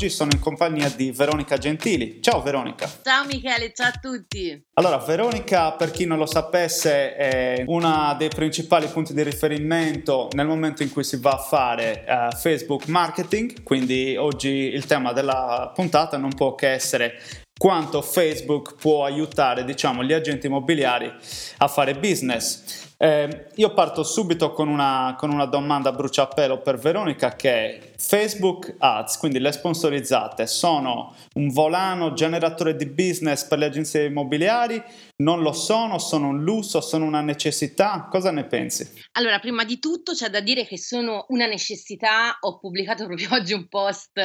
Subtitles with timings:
[0.00, 2.22] oggi sono in compagnia di Veronica Gentili.
[2.22, 2.90] Ciao Veronica.
[3.02, 4.68] Ciao Michele, ciao a tutti.
[4.72, 10.46] Allora, Veronica, per chi non lo sapesse, è uno dei principali punti di riferimento nel
[10.46, 15.70] momento in cui si va a fare uh, Facebook marketing, quindi oggi il tema della
[15.74, 17.20] puntata non può che essere
[17.58, 21.12] quanto Facebook può aiutare diciamo, gli agenti immobiliari
[21.58, 22.88] a fare business.
[22.96, 27.89] Eh, io parto subito con una, con una domanda a bruciapelo per Veronica che è
[28.00, 34.82] Facebook Ads, quindi le sponsorizzate, sono un volano generatore di business per le agenzie immobiliari?
[35.16, 35.98] Non lo sono?
[35.98, 36.80] Sono un lusso?
[36.80, 38.08] Sono una necessità?
[38.10, 38.90] Cosa ne pensi?
[39.12, 42.38] Allora, prima di tutto c'è da dire che sono una necessità.
[42.40, 44.18] Ho pubblicato proprio oggi un post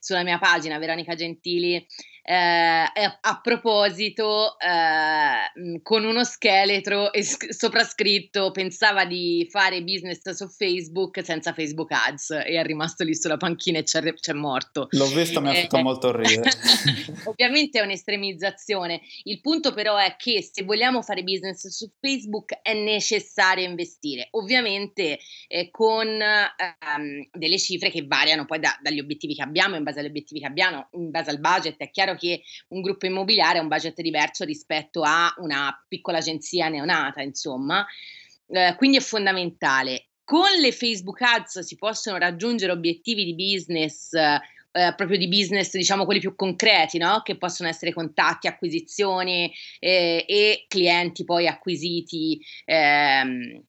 [0.00, 1.86] sulla mia pagina, Veronica Gentili,
[2.24, 11.24] eh, a proposito, eh, con uno scheletro e soprascritto pensava di fare business su Facebook
[11.24, 14.88] senza Facebook Ads e è rimasto lì sulla panchina e c'è, c'è morto.
[14.90, 16.50] L'ho visto, mi ha fatto eh, molto ridere.
[17.24, 19.00] Ovviamente è un'estremizzazione.
[19.24, 24.28] Il punto però è che se vogliamo fare business su Facebook è necessario investire.
[24.32, 25.18] Ovviamente
[25.48, 30.00] eh, con ehm, delle cifre che variano poi da, dagli obiettivi che abbiamo, in base
[30.00, 31.76] agli obiettivi che abbiamo, in base al budget.
[31.78, 36.68] È chiaro che un gruppo immobiliare ha un budget diverso rispetto a una piccola agenzia
[36.68, 37.86] neonata, insomma.
[38.48, 40.08] Eh, quindi è fondamentale.
[40.24, 44.12] Con le Facebook Ads si possono raggiungere obiettivi di business
[44.72, 47.20] eh, proprio di business, diciamo quelli più concreti, no?
[47.22, 53.62] che possono essere contatti, acquisizioni eh, e clienti poi acquisiti ehm,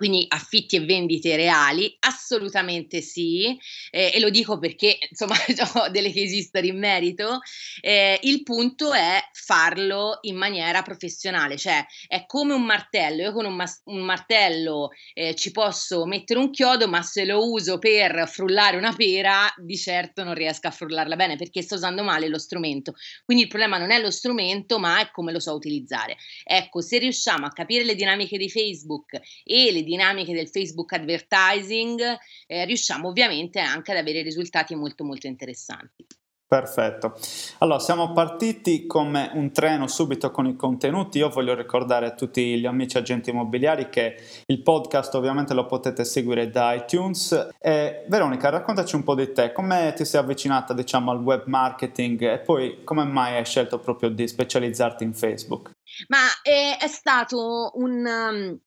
[0.00, 1.94] quindi affitti e vendite reali?
[1.98, 3.54] Assolutamente sì,
[3.90, 5.34] eh, e lo dico perché insomma
[5.76, 7.40] ho delle case history in merito.
[7.82, 13.24] Eh, il punto è farlo in maniera professionale, cioè è come un martello.
[13.24, 17.50] Io con un, mas- un martello eh, ci posso mettere un chiodo, ma se lo
[17.50, 22.02] uso per frullare una pera, di certo non riesco a frullarla bene perché sto usando
[22.02, 22.94] male lo strumento.
[23.22, 26.16] Quindi il problema non è lo strumento, ma è come lo so utilizzare.
[26.42, 32.00] Ecco, se riusciamo a capire le dinamiche di Facebook e le del Facebook advertising,
[32.46, 36.06] eh, riusciamo ovviamente anche ad avere risultati molto molto interessanti.
[36.50, 37.16] Perfetto.
[37.58, 41.18] Allora, siamo partiti come un treno subito con i contenuti.
[41.18, 46.02] Io voglio ricordare a tutti gli amici agenti immobiliari che il podcast ovviamente lo potete
[46.02, 47.50] seguire da iTunes.
[47.60, 52.20] E, Veronica, raccontaci un po' di te, come ti sei avvicinata diciamo, al web marketing
[52.22, 55.70] e poi come mai hai scelto proprio di specializzarti in Facebook?
[56.08, 58.04] Ma è, è stato un...
[58.04, 58.60] Um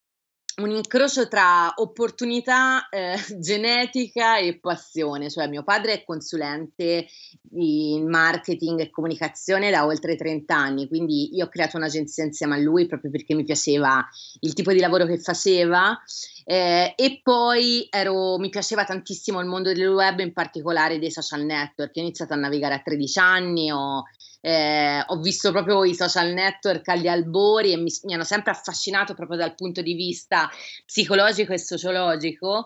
[0.58, 7.08] un incrocio tra opportunità eh, genetica e passione, cioè mio padre è consulente
[7.56, 12.60] in marketing e comunicazione da oltre 30 anni, quindi io ho creato un'agenzia insieme a
[12.60, 14.08] lui proprio perché mi piaceva
[14.42, 16.00] il tipo di lavoro che faceva
[16.46, 21.44] eh, e poi ero, mi piaceva tantissimo il mondo del web, in particolare dei social
[21.44, 21.96] network.
[21.96, 24.04] Ho iniziato a navigare a 13 anni, ho,
[24.46, 29.14] eh, ho visto proprio i social network agli albori e mi, mi, hanno sempre affascinato
[29.14, 30.50] proprio dal punto di vista
[30.86, 32.66] psicologico e sociologico.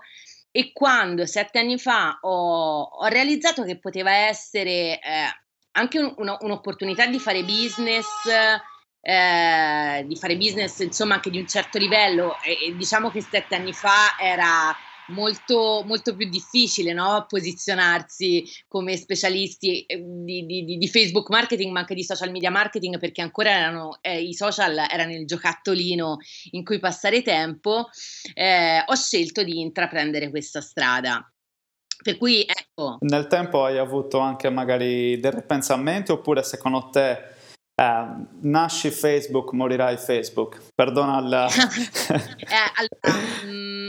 [0.49, 4.99] E quando sette anni fa ho, ho realizzato che poteva essere eh,
[5.73, 8.07] anche un, un, un'opportunità di fare business
[8.99, 13.55] eh, di fare business insomma anche di un certo livello e, e diciamo che sette
[13.55, 14.75] anni fa era
[15.07, 17.25] molto, molto più difficile no?
[17.27, 22.99] posizionarsi come specialisti eh, di, di, di, Facebook marketing ma anche di social media marketing
[22.99, 26.17] perché ancora erano, eh, i social erano il giocattolino
[26.51, 27.89] in cui passare tempo
[28.33, 31.29] eh, ho scelto di intraprendere questa strada
[32.03, 37.35] per cui ecco nel tempo hai avuto anche magari dei ripensamenti oppure secondo te
[37.79, 40.57] Uh, nasci Facebook, morirai Facebook.
[40.73, 41.31] Perdona il...
[42.09, 43.86] eh, allora, um,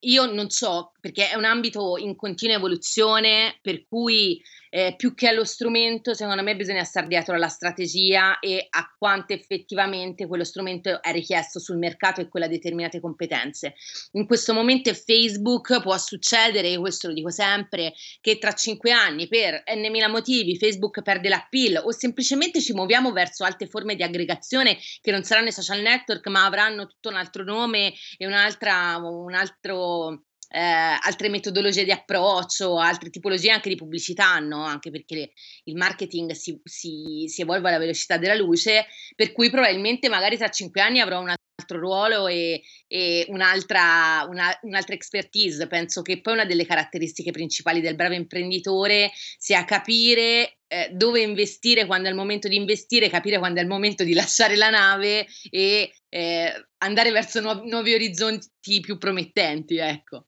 [0.00, 5.28] io non so, perché è un ambito in continua evoluzione, per cui eh, più che
[5.28, 11.02] allo strumento, secondo me bisogna stare dietro alla strategia e a quanto effettivamente quello strumento
[11.02, 13.74] è richiesto sul mercato e quelle determinate competenze.
[14.12, 19.28] In questo momento Facebook può succedere, io questo lo dico sempre, che tra cinque anni
[19.28, 24.78] per n motivi Facebook perde l'appeal o semplicemente ci muoviamo verso altre forme di aggregazione
[25.00, 29.34] che non saranno i social network ma avranno tutto un altro nome e un'altra, un
[29.34, 34.64] altro eh, altre metodologie di approccio, altre tipologie anche di pubblicità, no?
[34.64, 35.32] anche perché
[35.64, 40.48] il marketing si, si, si, evolve alla velocità della luce, per cui probabilmente magari tra
[40.48, 45.66] cinque anni avrò un altro ruolo e, e un'altra, una, un'altra expertise.
[45.66, 51.86] Penso che poi una delle caratteristiche principali del bravo imprenditore sia capire eh, dove investire
[51.86, 55.26] quando è il momento di investire, capire quando è il momento di lasciare la nave
[55.50, 60.26] e eh, andare verso nuovi, nuovi orizzonti più promettenti, ecco.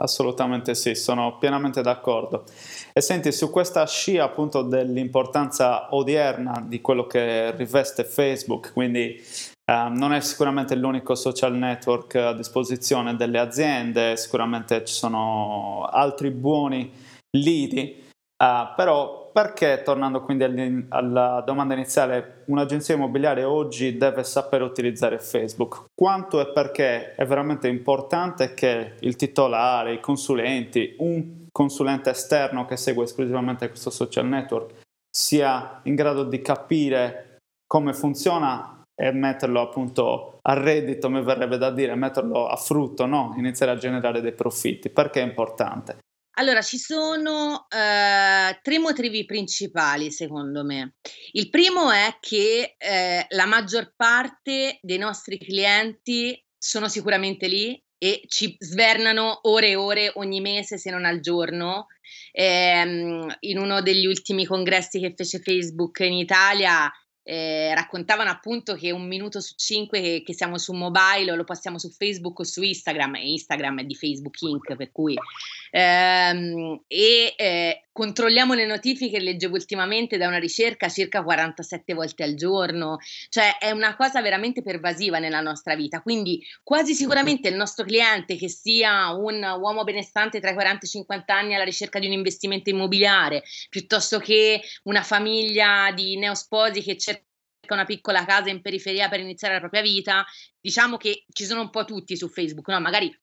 [0.00, 2.44] Assolutamente sì, sono pienamente d'accordo.
[2.92, 9.20] E senti, su questa scia appunto dell'importanza odierna di quello che riveste Facebook, quindi
[9.64, 16.30] eh, non è sicuramente l'unico social network a disposizione delle aziende, sicuramente ci sono altri
[16.30, 16.92] buoni
[17.36, 18.06] lidi,
[18.40, 25.84] Uh, però perché, tornando quindi alla domanda iniziale, un'agenzia immobiliare oggi deve sapere utilizzare Facebook?
[25.94, 32.76] Quanto e perché è veramente importante che il titolare, i consulenti, un consulente esterno che
[32.76, 40.38] segue esclusivamente questo social network sia in grado di capire come funziona e metterlo appunto
[40.42, 43.36] a reddito, mi verrebbe da dire, metterlo a frutto, no?
[43.38, 44.90] iniziare a generare dei profitti.
[44.90, 45.98] Perché è importante?
[46.38, 50.94] Allora, ci sono eh, tre motivi principali, secondo me.
[51.32, 58.22] Il primo è che eh, la maggior parte dei nostri clienti sono sicuramente lì e
[58.28, 61.86] ci svernano ore e ore ogni mese, se non al giorno.
[62.30, 66.88] Eh, in uno degli ultimi congressi che fece Facebook in Italia
[67.28, 71.78] eh, raccontavano appunto che un minuto su cinque che, che, siamo su mobile lo passiamo
[71.78, 74.76] su Facebook o su Instagram e Instagram è di Facebook Inc.
[74.76, 75.14] per cui
[75.70, 82.34] ehm, e eh, controlliamo le notifiche, leggevo ultimamente da una ricerca circa 47 volte al
[82.34, 82.98] giorno,
[83.28, 88.36] cioè è una cosa veramente pervasiva nella nostra vita, quindi quasi sicuramente il nostro cliente
[88.36, 92.06] che sia un uomo benestante tra i 40 e i 50 anni alla ricerca di
[92.06, 97.17] un investimento immobiliare, piuttosto che una famiglia di neosposi che cerca
[97.74, 100.24] una piccola casa in periferia per iniziare la propria vita,
[100.60, 102.80] diciamo che ci sono un po' tutti su Facebook, no?
[102.80, 103.14] Magari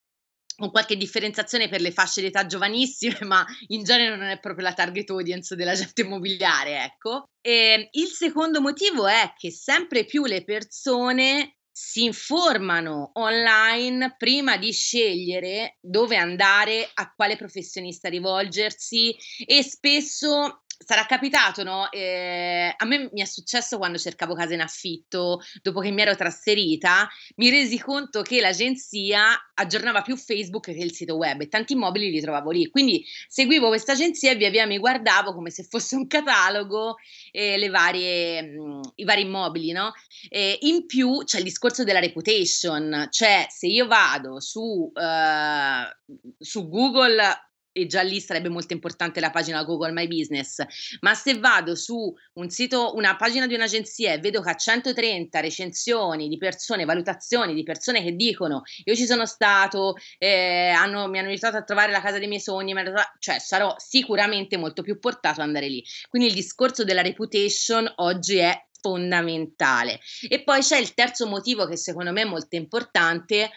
[0.58, 4.74] con qualche differenziazione per le fasce d'età giovanissime, ma in genere non è proprio la
[4.74, 7.30] target audience della gente immobiliare, ecco.
[7.42, 14.72] E il secondo motivo è che sempre più le persone si informano online prima di
[14.72, 19.14] scegliere dove andare, a quale professionista rivolgersi
[19.46, 21.92] e spesso sarà capitato, no?
[21.92, 26.16] Eh, a me mi è successo quando cercavo casa in affitto, dopo che mi ero
[26.16, 31.74] trasferita, mi resi conto che l'agenzia aggiornava più Facebook che il sito web e tanti
[31.74, 32.70] immobili li trovavo lì.
[32.70, 36.96] Quindi seguivo questa agenzia e via via mi guardavo come se fosse un catalogo
[37.32, 39.94] eh, varie, mh, mm, i vari immobili, no?
[40.30, 46.70] Eh, in più c'è il discorso della reputation, cioè se io vado su, uh, su
[46.70, 47.46] Google
[47.78, 50.64] e già lì sarebbe molto importante la pagina Google My Business,
[51.02, 55.42] ma se vado su un sito, una pagina di un'agenzia e vedo che ha 130
[55.42, 61.20] recensioni di persone, valutazioni di persone che dicono io ci sono stato, eh, hanno, mi
[61.20, 62.74] hanno aiutato a trovare la casa dei miei sogni,
[63.20, 65.84] cioè sarò sicuramente molto più portato ad andare lì.
[66.08, 70.00] Quindi il discorso della reputation oggi è fondamentale.
[70.30, 73.50] E poi c'è il terzo motivo che secondo me è molto importante,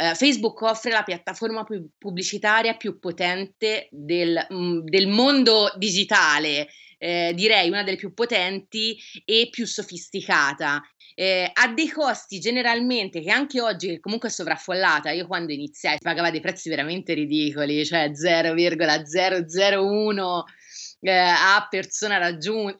[0.00, 1.66] Uh, Facebook offre la piattaforma
[1.98, 8.96] pubblicitaria più potente del, mh, mm, del mondo digitale, eh, direi una delle più potenti
[9.26, 10.80] e più sofisticata.
[11.14, 15.98] Eh, a dei costi generalmente che anche oggi, che comunque è sovraffollata, io quando iniziai
[16.00, 20.44] pagava dei prezzi veramente ridicoli, cioè 0,001
[21.00, 22.76] eh, a persona raggiunta,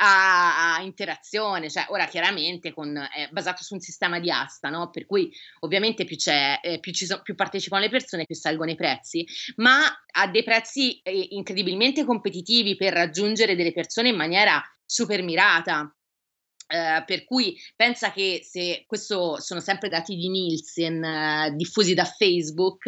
[0.74, 4.90] a, interazione, cioè ora chiaramente con, è basato su un sistema di asta, no?
[4.90, 9.26] per cui ovviamente più, eh, più, so, più, partecipano le persone, più salgono i prezzi,
[9.56, 15.94] ma a dei prezzi eh, incredibilmente competitivi per raggiungere delle persone in maniera super mirata.
[16.70, 22.04] Uh, per cui pensa che se questo sono sempre dati di Nielsen uh, diffusi da
[22.04, 22.84] Facebook,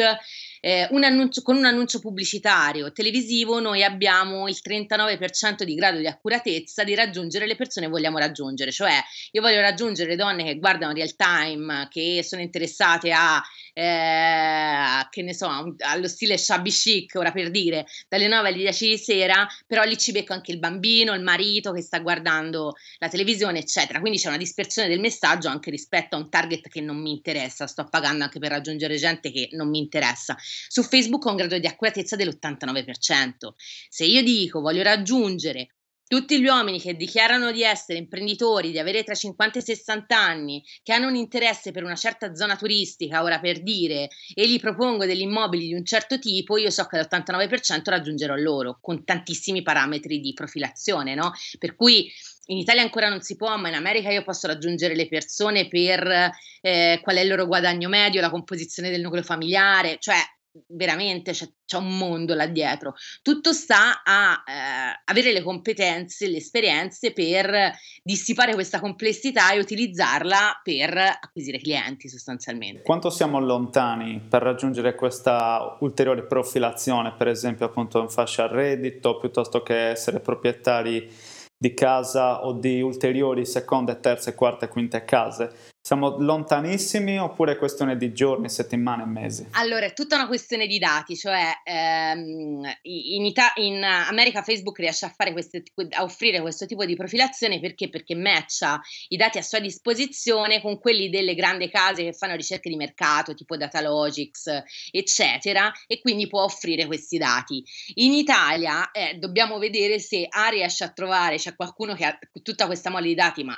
[0.60, 6.06] eh, un annuncio, con un annuncio pubblicitario televisivo noi abbiamo il 39% di grado di
[6.06, 9.00] accuratezza di raggiungere le persone che vogliamo raggiungere, cioè
[9.32, 15.22] io voglio raggiungere le donne che guardano real time, che sono interessate a, eh, che
[15.22, 19.46] ne so, allo stile shabby chic, ora per dire, dalle 9 alle 10 di sera,
[19.66, 24.00] però lì ci becco anche il bambino, il marito che sta guardando la televisione, eccetera.
[24.00, 27.66] Quindi c'è una dispersione del messaggio anche rispetto a un target che non mi interessa,
[27.66, 30.36] sto pagando anche per raggiungere gente che non mi interessa.
[30.38, 33.54] Su Facebook ho un grado di accuratezza dell'89%.
[33.88, 35.68] Se io dico voglio raggiungere
[36.12, 40.62] tutti gli uomini che dichiarano di essere imprenditori, di avere tra 50 e 60 anni,
[40.82, 45.06] che hanno un interesse per una certa zona turistica, ora per dire, e gli propongo
[45.06, 50.20] degli immobili di un certo tipo, io so che l'89% raggiungerò loro, con tantissimi parametri
[50.20, 51.32] di profilazione, no?
[51.58, 52.12] Per cui
[52.48, 56.30] in Italia ancora non si può, ma in America io posso raggiungere le persone per
[56.60, 60.18] eh, qual è il loro guadagno medio, la composizione del nucleo familiare, cioè
[60.68, 62.94] veramente c'è, c'è, un mondo là dietro.
[63.22, 70.60] Tutto sta a eh, avere le competenze, le esperienze per dissipare questa complessità e utilizzarla
[70.62, 72.82] per acquisire clienti sostanzialmente.
[72.82, 79.62] Quanto siamo lontani per raggiungere questa ulteriore profilazione, per esempio appunto in fascia reddito, piuttosto
[79.62, 81.10] che essere proprietari
[81.56, 85.70] di casa o di ulteriori seconde, terze, quarte, quinte case?
[85.92, 89.46] Siamo lontanissimi oppure è questione di giorni, settimane, mesi?
[89.50, 95.04] Allora, è tutta una questione di dati, cioè ehm, in, Ita- in, America Facebook riesce
[95.04, 97.90] a, queste, a, offrire questo tipo di profilazione perché?
[97.90, 102.70] Perché matcha i dati a sua disposizione con quelli delle grandi case che fanno ricerche
[102.70, 107.62] di mercato, tipo Datalogics, eccetera, e quindi può offrire questi dati.
[107.96, 112.64] In Italia eh, dobbiamo vedere se A riesce a trovare, c'è qualcuno che ha tutta
[112.64, 113.54] questa mole di dati, ma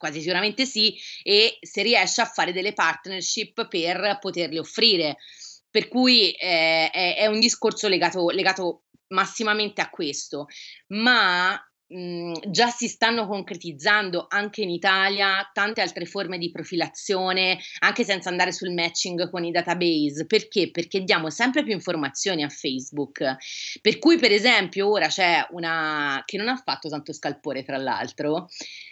[0.00, 5.18] quasi sicuramente sì, e se riesce a fare delle partnership per poterle offrire.
[5.68, 10.46] Per cui eh, è, è, un discorso legato, legato massimamente a questo,
[10.88, 11.54] ma
[11.90, 18.28] mh, già si stanno concretizzando anche in Italia tante altre forme di profilazione, anche senza
[18.28, 20.26] andare sul matching con i database.
[20.26, 20.70] Perché?
[20.70, 23.36] Perché diamo sempre più informazioni a Facebook.
[23.80, 28.48] Per cui, per esempio, ora c'è una che non ha fatto tanto scalpore, tra l'altro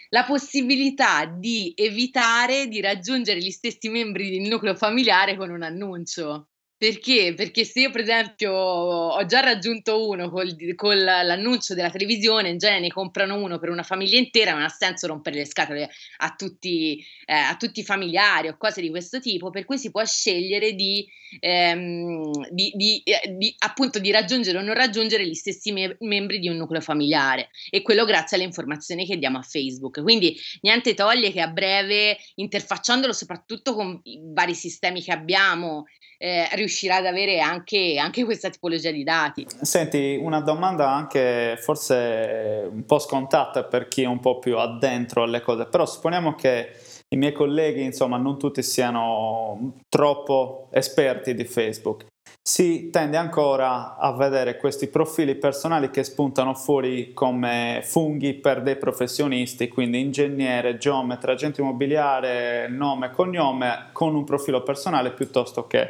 [0.09, 6.47] la possibilità di evitare di raggiungere gli stessi membri del nucleo familiare con un annuncio.
[6.79, 7.33] Perché?
[7.35, 12.79] Perché se io per esempio ho già raggiunto uno con l'annuncio della televisione, in genere
[12.79, 17.05] ne comprano uno per una famiglia intera, non ha senso rompere le scatole a tutti,
[17.25, 20.71] eh, a tutti i familiari o cose di questo tipo, per cui si può scegliere
[20.71, 21.05] di,
[21.41, 26.39] ehm, di, di, eh, di appunto di raggiungere o non raggiungere gli stessi me- membri
[26.39, 30.01] di un nucleo familiare e quello grazie alle informazioni che diamo a Facebook.
[30.01, 35.83] Quindi niente toglie che a breve, interfacciandolo soprattutto con i vari sistemi che abbiamo,
[36.21, 39.45] eh, riuscirà ad avere anche, anche, questa tipologia di dati.
[39.61, 45.23] Senti, una domanda anche forse un po' scontata per chi è un po' più addentro
[45.23, 46.71] alle cose, però supponiamo che
[47.09, 52.05] i miei colleghi, insomma, non tutti siano troppo esperti di Facebook.
[52.41, 58.77] Si tende ancora a vedere questi profili personali che spuntano fuori come funghi per dei
[58.77, 65.89] professionisti, quindi ingegnere, geometra, agente immobiliare, nome cognome, con un profilo personale piuttosto che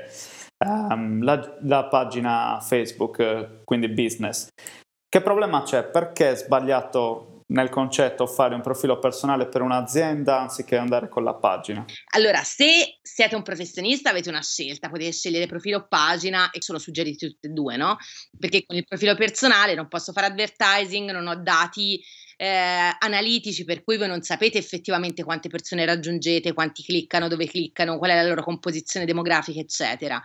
[0.65, 4.47] um, la, la pagina Facebook, quindi business.
[5.07, 5.85] Che problema c'è?
[5.85, 11.33] Perché è sbagliato nel concetto fare un profilo personale per un'azienda anziché andare con la
[11.33, 11.83] pagina?
[12.13, 16.77] Allora, se siete un professionista avete una scelta, potete scegliere profilo o pagina e sono
[16.77, 17.97] suggeriti tutti e due, no?
[18.37, 21.99] Perché con il profilo personale non posso fare advertising, non ho dati
[22.41, 27.97] eh, analitici per cui voi non sapete effettivamente quante persone raggiungete, quanti cliccano, dove cliccano,
[27.97, 30.21] qual è la loro composizione demografica, eccetera.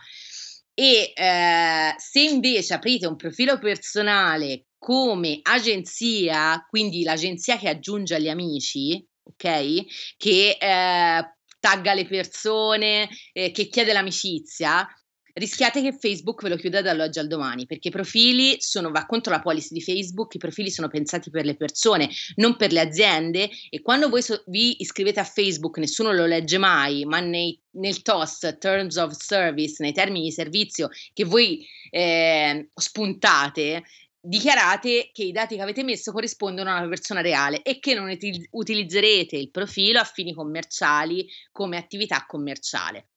[0.73, 8.29] E eh, se invece aprite un profilo personale come agenzia, quindi l'agenzia che aggiunge agli
[8.29, 10.15] amici, ok?
[10.15, 14.87] Che eh, tagga le persone, eh, che chiede l'amicizia,
[15.35, 19.31] rischiate che Facebook ve lo chiuda dall'oggi al domani, perché i profili sono, va contro
[19.31, 23.49] la policy di Facebook, i profili sono pensati per le persone, non per le aziende
[23.69, 28.01] e quando voi so, vi iscrivete a Facebook nessuno lo legge mai, ma nei, nel
[28.01, 33.83] TOS, Terms of Service, nei termini di servizio che voi eh, spuntate,
[34.21, 38.09] dichiarate che i dati che avete messo corrispondono a una persona reale e che non
[38.51, 43.09] utilizzerete il profilo a fini commerciali come attività commerciale.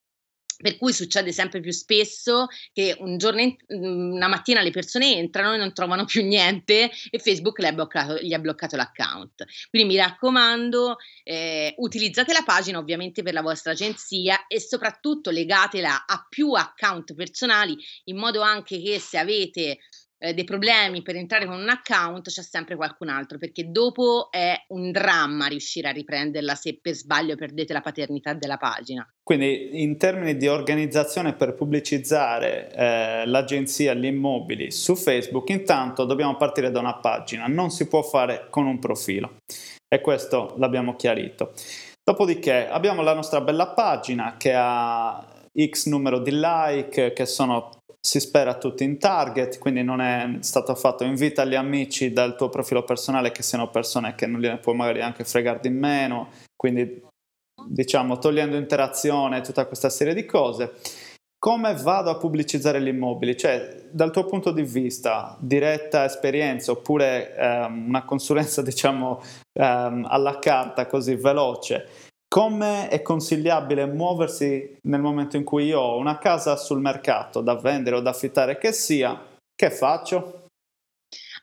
[0.60, 5.54] Per cui succede sempre più spesso che un giorno, mhmm, una mattina le persone entrano
[5.54, 9.44] e non trovano più niente e Facebook gli ha bloccato, gli ha bloccato l'account.
[9.70, 16.06] Quindi mi raccomando, eh, utilizzate la pagina ovviamente per la vostra agenzia e soprattutto legatela
[16.06, 19.78] a più account personali in modo anche che se avete
[20.18, 24.64] eh, dei problemi per entrare con un account c'è sempre qualcun altro perché dopo è
[24.68, 29.08] un dramma riuscire a riprenderla se per sbaglio perdete la paternità della pagina.
[29.22, 36.36] Quindi in termini di organizzazione per pubblicizzare eh, l'agenzia, gli immobili su Facebook, intanto dobbiamo
[36.36, 39.36] partire da una pagina, non si può fare con un profilo
[39.88, 41.52] e questo l'abbiamo chiarito.
[42.02, 45.24] Dopodiché abbiamo la nostra bella pagina che ha
[45.66, 50.74] X numero di like, che sono si spera tutti in target, quindi non è stato
[50.74, 54.76] fatto invita gli amici dal tuo profilo personale che siano persone che non gliene puoi
[54.76, 57.02] magari anche fregare di meno, quindi
[57.66, 60.72] diciamo togliendo interazione e tutta questa serie di cose.
[61.40, 63.36] Come vado a pubblicizzare gli immobili?
[63.36, 70.38] Cioè, dal tuo punto di vista, diretta esperienza oppure ehm, una consulenza, diciamo, ehm, alla
[70.40, 71.86] carta così veloce,
[72.28, 77.54] come è consigliabile muoversi nel momento in cui io ho una casa sul mercato da
[77.54, 79.18] vendere o da affittare che sia?
[79.54, 80.44] Che faccio?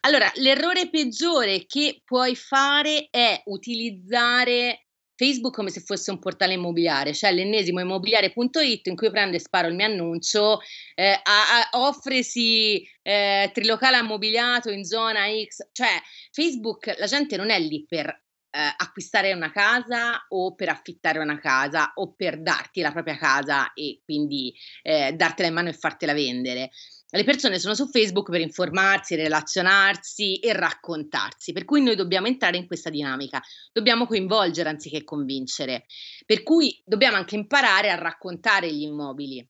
[0.02, 7.14] Allora, l'errore peggiore che puoi fare è utilizzare Facebook come se fosse un portale immobiliare,
[7.14, 10.60] cioè l'ennesimo immobiliare.it in cui prendo e sparo il mio annuncio,
[10.94, 16.02] eh, a, a, offresi eh, trilocale ammobiliato in zona X, cioè
[16.32, 18.25] Facebook la gente non è lì per
[18.56, 23.74] eh, acquistare una casa o per affittare una casa o per darti la propria casa
[23.74, 26.70] e quindi eh, dartela in mano e fartela vendere.
[27.10, 32.58] Le persone sono su Facebook per informarsi, relazionarsi e raccontarsi, per cui noi dobbiamo entrare
[32.58, 35.86] in questa dinamica, dobbiamo coinvolgere anziché convincere,
[36.26, 39.48] per cui dobbiamo anche imparare a raccontare gli immobili.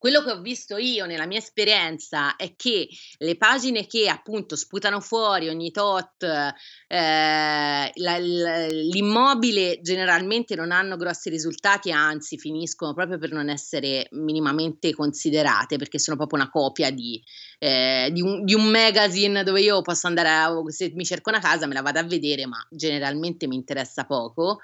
[0.00, 2.88] Quello che ho visto io nella mia esperienza è che
[3.18, 6.54] le pagine che appunto sputano fuori ogni tot eh,
[6.86, 15.76] la, l'immobile generalmente non hanno grossi risultati, anzi finiscono proprio per non essere minimamente considerate
[15.76, 17.22] perché sono proprio una copia di,
[17.58, 21.40] eh, di, un, di un, magazine dove io posso andare a, se mi cerco una
[21.40, 24.60] casa me la vado a vedere, ma generalmente mi interessa poco.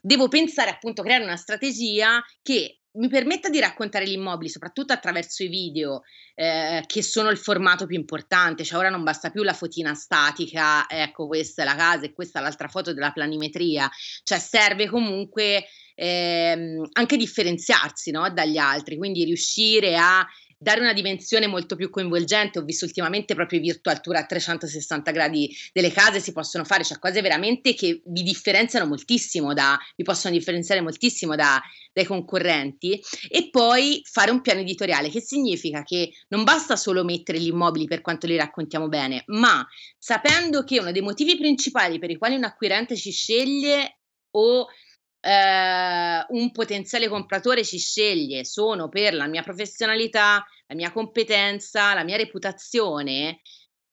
[0.00, 4.92] Devo pensare appunto a creare una strategia che mi permetta di raccontare gli immobili, soprattutto
[4.92, 6.02] attraverso i video,
[6.34, 10.88] eh, che sono il formato più importante, cioè ora non basta più la fotina statica,
[10.88, 13.88] ecco questa è la casa e questa è l'altra foto della planimetria,
[14.24, 20.26] cioè serve comunque ehm, anche differenziarsi no, dagli altri, quindi riuscire a
[20.62, 22.58] dare una dimensione molto più coinvolgente.
[22.58, 26.84] Ho visto ultimamente proprio i virtual tour a 360 gradi delle case si possono fare,
[26.84, 31.58] cioè cose veramente che vi differenziano moltissimo da, vi possono differenziare moltissimo da,
[31.94, 37.40] dai concorrenti e poi fare un piano editoriale che significa che non basta solo mettere
[37.40, 42.10] gli immobili per quanto li raccontiamo bene, ma sapendo che uno dei motivi principali per
[42.10, 44.00] i quali un acquirente ci sceglie
[44.32, 44.66] o
[45.20, 52.04] eh, un potenziale compratore ci sceglie sono per la mia professionalità, la mia competenza, la
[52.04, 53.40] mia reputazione,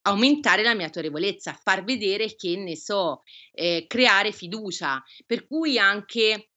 [0.02, 5.02] aumentare la mia autorevolezza, far vedere che ne so, eh, creare fiducia.
[5.26, 6.50] Per cui anche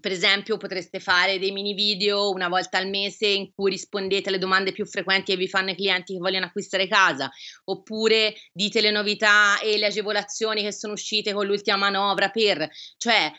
[0.00, 4.38] per esempio potreste fare dei mini video una volta al mese in cui rispondete alle
[4.38, 7.30] domande più frequenti che vi fanno i clienti che vogliono acquistare casa,
[7.64, 13.32] oppure dite le novità e le agevolazioni che sono uscite con l'ultima manovra per, cioè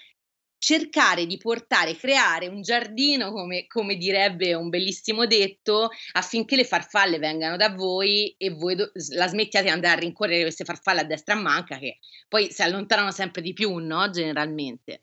[0.60, 7.17] cercare di portare, creare un giardino, come, come, direbbe un bellissimo detto, affinché le farfalle
[7.17, 11.06] vengano da voi e voi do- la smettiate di andare a rincorrere queste farfalle a
[11.06, 14.10] destra a manca, che poi si allontanano sempre di più, no?
[14.10, 15.02] Generalmente.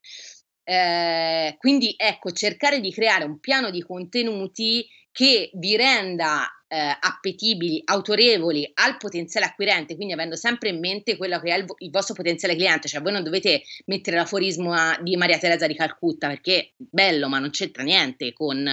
[0.62, 7.80] Eh, quindi ecco, cercare di creare un piano di contenuti che vi renda eh, appetibili,
[7.84, 12.14] autorevoli al potenziale acquirente, quindi avendo sempre in mente quello che è il, il vostro
[12.14, 16.72] potenziale cliente, cioè voi non dovete mettere l'aforismo a, di Maria Teresa di Calcutta perché
[16.76, 18.66] bello, ma non c'entra niente con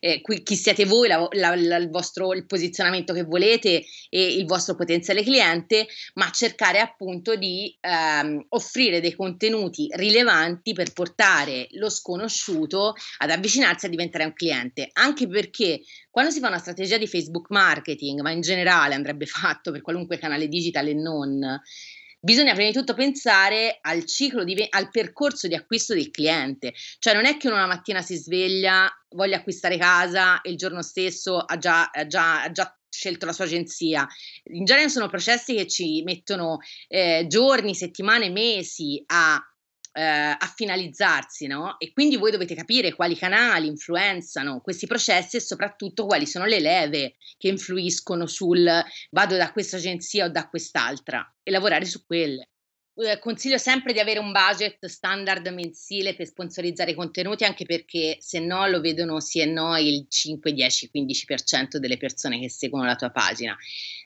[0.00, 4.34] eh, qui, chi siete voi, la, la, la, il vostro il posizionamento che volete e
[4.34, 11.66] il vostro potenziale cliente, ma cercare appunto di ehm, offrire dei contenuti rilevanti per portare
[11.72, 15.80] lo sconosciuto ad avvicinarsi a diventare un cliente, anche perché
[16.10, 20.18] quando si fa una strategia di Facebook marketing, ma in generale andrebbe fatto per qualunque
[20.18, 21.60] canale digital e non,
[22.20, 26.74] bisogna prima di tutto pensare al ciclo, di, al percorso di acquisto del cliente.
[26.98, 30.82] Cioè non è che uno una mattina si sveglia, voglia acquistare casa e il giorno
[30.82, 34.06] stesso ha già, ha già, ha già scelto la sua agenzia.
[34.44, 39.40] In genere sono processi che ci mettono eh, giorni, settimane, mesi a
[39.92, 41.78] a finalizzarsi, no?
[41.78, 46.60] E quindi voi dovete capire quali canali influenzano questi processi e soprattutto quali sono le
[46.60, 48.70] leve che influiscono sul
[49.10, 52.50] vado da questa agenzia o da quest'altra e lavorare su quelle.
[53.00, 58.16] Eh, consiglio sempre di avere un budget standard mensile per sponsorizzare i contenuti, anche perché
[58.18, 62.86] se no lo vedono sì e no il 5, 10, 15% delle persone che seguono
[62.86, 63.56] la tua pagina.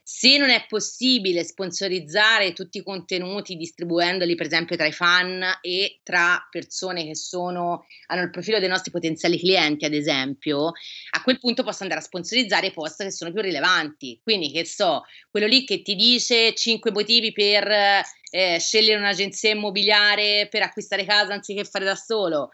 [0.04, 6.00] Se non è possibile sponsorizzare tutti i contenuti distribuendoli per esempio tra i fan e
[6.02, 10.72] tra persone che sono, hanno il profilo dei nostri potenziali clienti, ad esempio,
[11.12, 14.20] a quel punto posso andare a sponsorizzare post che sono più rilevanti.
[14.22, 20.48] Quindi che so, quello lì che ti dice 5 motivi per eh, scegliere un'agenzia immobiliare
[20.50, 22.50] per acquistare casa anziché fare da solo.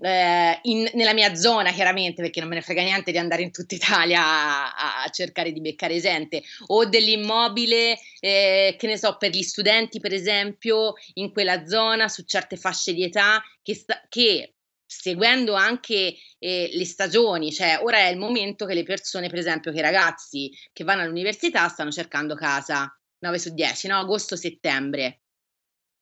[0.00, 3.50] Eh, in, nella mia zona, chiaramente, perché non me ne frega niente di andare in
[3.50, 9.30] tutta Italia a, a cercare di beccare gente, o dell'immobile, eh, che ne so, per
[9.30, 14.54] gli studenti, per esempio, in quella zona, su certe fasce di età, che, sta, che
[14.86, 19.72] seguendo anche eh, le stagioni, cioè ora è il momento che le persone, per esempio,
[19.72, 23.98] che i ragazzi che vanno all'università stanno cercando casa 9 su 10, no?
[23.98, 25.22] Agosto-settembre.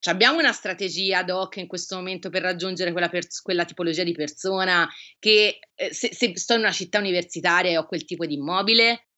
[0.06, 4.12] abbiamo una strategia ad hoc in questo momento per raggiungere quella, pers- quella tipologia di
[4.12, 8.34] persona che eh, se, se, sto in una città universitaria e ho quel tipo di
[8.34, 9.08] immobile,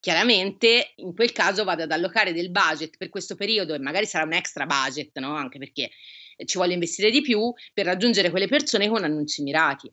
[0.00, 4.24] chiaramente in quel caso vado ad allocare del budget per questo periodo e magari sarà
[4.24, 5.34] un extra budget, no?
[5.34, 5.90] anche perché
[6.44, 9.90] ci voglio investire di più per raggiungere quelle persone con annunci mirati.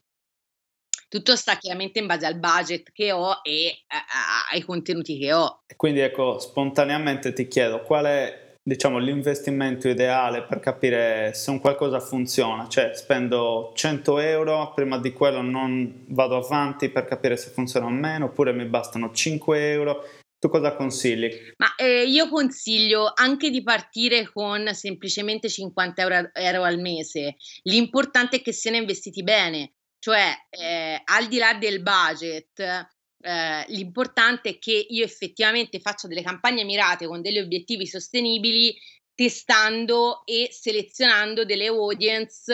[1.12, 5.64] Tutto sta chiaramente in base al budget che ho e a, ai contenuti che ho.
[5.76, 12.00] Quindi ecco, spontaneamente ti chiedo qual è diciamo, l'investimento ideale per capire se un qualcosa
[12.00, 17.88] funziona, cioè spendo 100 euro, prima di quello non vado avanti per capire se funziona
[17.88, 20.06] o meno, oppure mi bastano 5 euro.
[20.40, 21.30] Tu cosa consigli?
[21.58, 27.36] Ma eh, io consiglio anche di partire con semplicemente 50 euro, euro al mese.
[27.64, 34.50] L'importante è che siano investiti bene, cioè eh, al di là del budget, eh, l'importante
[34.50, 38.76] è che io effettivamente faccia delle campagne mirate con degli obiettivi sostenibili,
[39.14, 42.52] testando e selezionando delle audience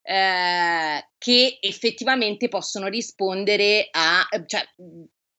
[0.00, 4.66] eh, che effettivamente possono rispondere a, cioè,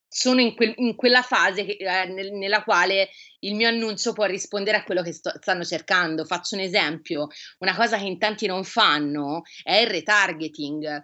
[0.08, 4.26] sono in, quel, in quella fase che, eh, nel, nella quale il mio annuncio può
[4.26, 6.24] rispondere a quello che sto, stanno cercando.
[6.24, 11.04] Faccio un esempio, una cosa che in tanti non fanno è il retargeting,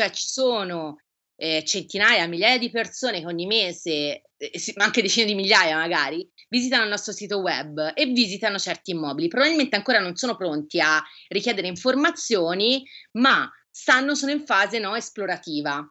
[0.00, 0.96] cioè ci sono
[1.36, 6.26] eh, centinaia, migliaia di persone che ogni mese, eh, ma anche decine di migliaia magari,
[6.48, 9.28] visitano il nostro sito web e visitano certi immobili.
[9.28, 12.82] Probabilmente ancora non sono pronti a richiedere informazioni,
[13.12, 15.86] ma stanno, sono in fase no, esplorativa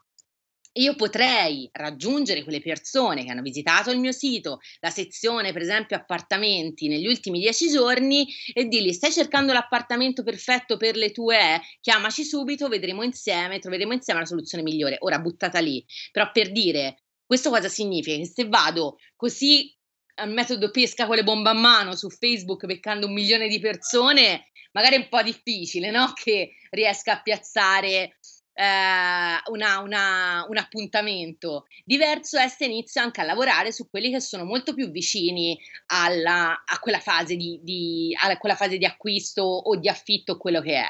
[0.80, 5.98] io potrei raggiungere quelle persone che hanno visitato il mio sito, la sezione per esempio
[5.98, 12.24] appartamenti negli ultimi dieci giorni e dirgli stai cercando l'appartamento perfetto per le tue, chiamaci
[12.24, 14.98] subito, vedremo insieme, troveremo insieme la soluzione migliore.
[15.00, 18.18] Ora buttata lì, però per dire questo cosa significa?
[18.18, 19.76] Che se vado così
[20.15, 24.50] al metodo pesca con le bombe a mano su Facebook beccando un milione di persone,
[24.72, 26.12] magari è un po' difficile, no?
[26.13, 28.18] Che riesca a piazzare
[28.60, 31.65] eh, una, una, un appuntamento.
[31.86, 36.63] Diverso è se inizio anche a lavorare su quelli che sono molto più vicini alla,
[36.65, 40.76] a, quella fase di, di, a quella fase di acquisto o di affitto, quello che
[40.76, 40.89] è.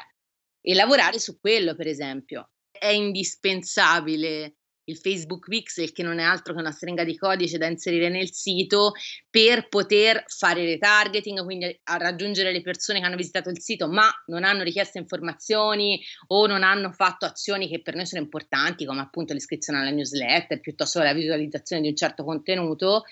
[0.62, 2.50] E lavorare su quello, per esempio.
[2.72, 4.56] È indispensabile
[4.90, 8.34] il Facebook Pixel, che non è altro che una stringa di codice da inserire nel
[8.34, 8.94] sito
[9.30, 14.10] per poter fare retargeting, quindi a raggiungere le persone che hanno visitato il sito ma
[14.28, 19.02] non hanno richiesto informazioni o non hanno fatto azioni che per noi sono importanti, come
[19.02, 23.04] appunto l'iscrizione alla newsletter piuttosto che la visualizzazione di un certo contenuto.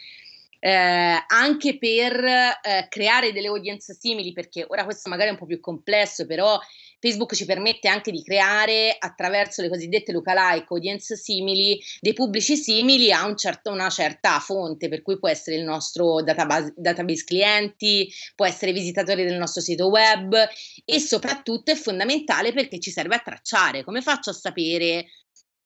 [0.60, 5.46] Eh, anche per eh, creare delle audience simili, perché ora questo magari è un po'
[5.46, 6.60] più complesso, però
[7.00, 13.12] Facebook ci permette anche di creare attraverso le cosiddette lookalike, audience simili, dei pubblici simili
[13.12, 18.12] a un certo, una certa fonte, per cui può essere il nostro database, database clienti,
[18.36, 20.36] può essere visitatori del nostro sito web
[20.84, 23.84] e soprattutto è fondamentale perché ci serve a tracciare.
[23.84, 25.06] Come faccio a sapere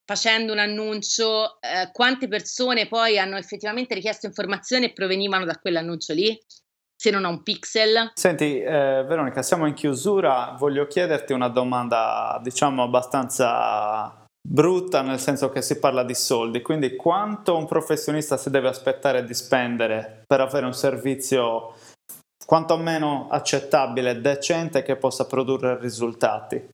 [0.04, 6.14] facendo un annuncio eh, quante persone poi hanno effettivamente richiesto informazioni e provenivano da quell'annuncio
[6.14, 6.38] lì?
[7.02, 8.12] Se non ho un pixel.
[8.14, 10.56] Senti, eh, Veronica, siamo in chiusura.
[10.56, 16.62] Voglio chiederti una domanda, diciamo, abbastanza brutta, nel senso che si parla di soldi.
[16.62, 21.74] Quindi, quanto un professionista si deve aspettare di spendere per avere un servizio
[22.46, 26.70] quantomeno accettabile decente che possa produrre risultati?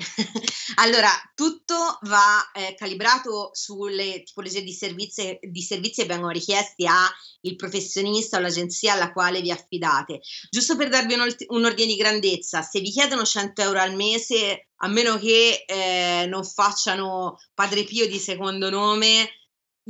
[0.76, 7.56] allora, tutto va eh, calibrato sulle tipologie di servizi, di servizi che vengono richiesti al
[7.56, 10.20] professionista o all'agenzia alla quale vi affidate.
[10.50, 14.68] Giusto per darvi un, un, ordine di grandezza, se vi chiedono 100 euro al mese,
[14.76, 19.28] a meno che eh, non facciano Padre Pio di secondo nome,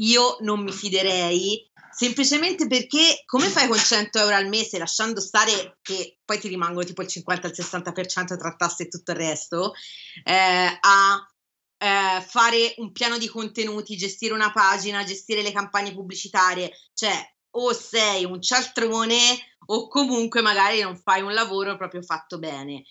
[0.01, 5.79] io non mi fiderei semplicemente perché come fai con 100 euro al mese lasciando stare
[5.83, 9.73] che poi ti rimangono tipo il 50 al 60% tra tasse e tutto il resto
[10.25, 11.31] eh, a
[11.83, 17.15] eh, fare un piano di contenuti, gestire una pagina, gestire le campagne pubblicitarie, cioè
[17.53, 19.17] o sei un cialtrone
[19.67, 22.85] o comunque magari non fai un lavoro proprio fatto bene.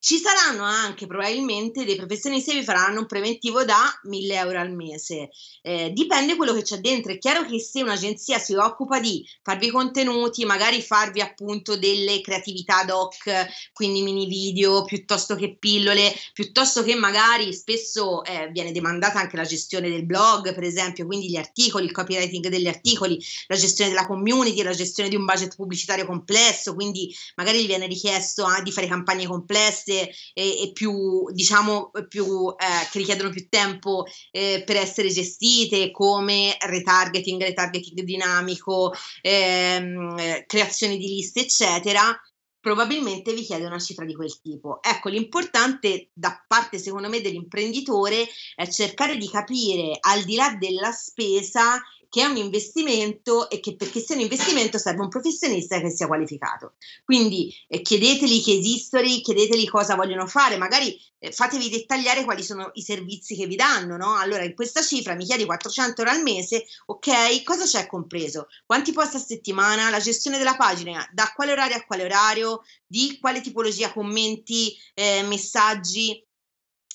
[0.00, 4.72] Ci saranno anche probabilmente dei professionisti che vi faranno un preventivo da 1000 euro al
[4.72, 5.28] mese.
[5.60, 7.10] Eh, dipende quello che c'è dentro.
[7.10, 12.78] È chiaro che se un'agenzia si occupa di farvi contenuti, magari farvi appunto delle creatività
[12.78, 19.18] ad hoc, quindi mini video piuttosto che pillole, piuttosto che magari spesso eh, viene demandata
[19.18, 23.56] anche la gestione del blog, per esempio, quindi gli articoli, il copywriting degli articoli, la
[23.56, 28.44] gestione della community, la gestione di un budget pubblicitario complesso, quindi magari gli viene richiesto
[28.44, 33.48] ah, di fare campagne complesse complesse e, e più, diciamo, più, eh, che richiedono più
[33.48, 42.20] tempo eh, per essere gestite, come retargeting, retargeting dinamico, ehm, creazione di liste, eccetera
[42.60, 44.82] probabilmente vi chiede una cifra di quel tipo.
[44.82, 50.90] Ecco, l'importante da parte secondo me dell'imprenditore è cercare di capire al di là della
[50.90, 55.90] spesa che è un investimento e che perché sia un investimento serve un professionista che
[55.90, 56.74] sia qualificato.
[57.04, 62.70] Quindi eh, chiedeteli che esistono, chiedeteli cosa vogliono fare, magari eh, fatevi dettagliare quali sono
[62.74, 64.16] i servizi che vi danno, no?
[64.16, 68.48] Allora in questa cifra mi chiedi 400 euro al mese, ok, cosa c'è compreso?
[68.64, 69.90] Quanti post a settimana?
[69.90, 72.62] La gestione della pagina, da quale orario a quale orario?
[72.86, 76.26] Di quale tipologia commenti, eh, messaggi?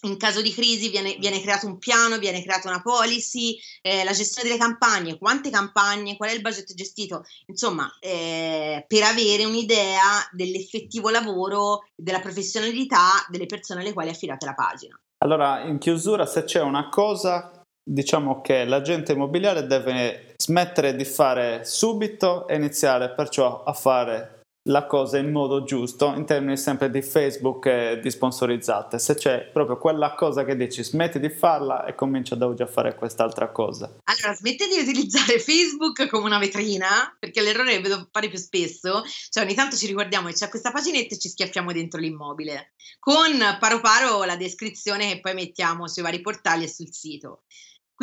[0.04, 4.12] In caso di crisi viene, viene, creato un piano, viene creata una policy, eh, la
[4.12, 10.02] gestione delle campagne, quante campagne, qual è il budget gestito, insomma, eh, per avere un'idea
[10.32, 15.00] dell'effettivo lavoro, della professionalità delle persone alle quali affidate la pagina.
[15.24, 21.64] Allora, in chiusura, se c'è una cosa, diciamo che l'agente immobiliare deve smettere di fare
[21.64, 24.33] subito e iniziare perciò a fare
[24.68, 28.98] la cosa in modo giusto in termini sempre di Facebook e di sponsorizzate.
[28.98, 32.68] Se c'è proprio quella cosa che dici smetti di farla e comincia da oggi a
[32.68, 33.98] fare quest'altra cosa.
[34.04, 39.04] Allora, smetti di utilizzare Facebook come una vetrina, perché l'errore che vedo fare più spesso,
[39.30, 43.38] cioè ogni tanto ci ricordiamo che c'è questa paginetta e ci schiaffiamo dentro l'immobile, con
[43.60, 47.44] paro paro la descrizione che poi mettiamo sui vari portali e sul sito.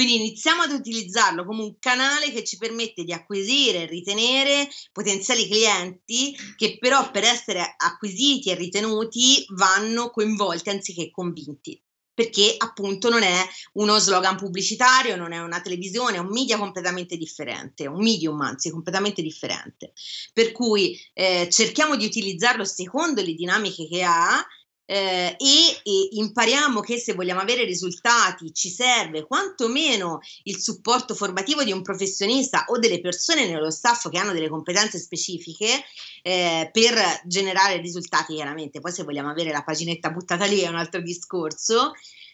[0.01, 5.47] Quindi iniziamo ad utilizzarlo come un canale che ci permette di acquisire e ritenere potenziali
[5.47, 11.79] clienti che però per essere acquisiti e ritenuti vanno coinvolti anziché convinti
[12.15, 17.17] perché appunto non è uno slogan pubblicitario, non è una televisione, è un media completamente
[17.17, 19.93] differente, un medium anzi completamente differente.
[20.33, 24.45] Per cui eh, cerchiamo di utilizzarlo secondo le dinamiche che ha
[24.91, 31.63] eh, e, e, impariamo che se vogliamo avere risultati ci serve quantomeno il supporto formativo
[31.63, 35.85] di un professionista o delle persone nello staff che hanno delle competenze specifiche
[36.23, 38.81] eh, per generare risultati chiaramente.
[38.81, 41.93] Poi se vogliamo avere la paginetta buttata lì è un altro discorso.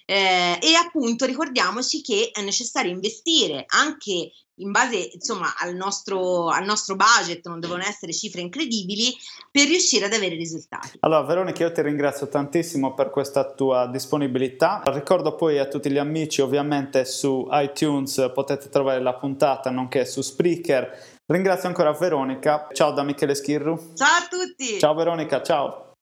[0.08, 6.64] Eh, e appunto ricordiamoci che è necessario investire anche in base insomma al nostro, al
[6.64, 9.14] nostro budget, non devono essere cifre incredibili,
[9.50, 10.96] per riuscire ad avere risultati.
[11.00, 15.98] Allora Veronica io ti ringrazio tantissimo per questa tua disponibilità, ricordo poi a tutti gli
[15.98, 22.92] amici ovviamente su iTunes potete trovare la puntata nonché su Spreaker, ringrazio ancora Veronica, ciao
[22.92, 23.92] da Michele Schirru.
[23.94, 24.78] Ciao a tutti!
[24.78, 25.85] Ciao Veronica, ciao!